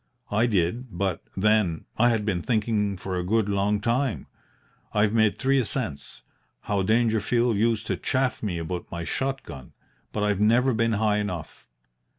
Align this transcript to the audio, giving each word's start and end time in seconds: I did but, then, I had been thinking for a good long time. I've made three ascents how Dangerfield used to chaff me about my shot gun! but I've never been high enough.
I 0.31 0.47
did 0.47 0.97
but, 0.97 1.21
then, 1.37 1.85
I 1.95 2.09
had 2.09 2.25
been 2.25 2.41
thinking 2.41 2.97
for 2.97 3.15
a 3.15 3.23
good 3.23 3.47
long 3.47 3.79
time. 3.79 4.25
I've 4.93 5.13
made 5.13 5.37
three 5.37 5.59
ascents 5.59 6.23
how 6.61 6.81
Dangerfield 6.81 7.55
used 7.55 7.85
to 7.85 7.97
chaff 7.97 8.41
me 8.41 8.57
about 8.57 8.89
my 8.89 9.03
shot 9.03 9.43
gun! 9.43 9.73
but 10.11 10.23
I've 10.23 10.39
never 10.41 10.73
been 10.73 10.93
high 10.93 11.17
enough. 11.17 11.67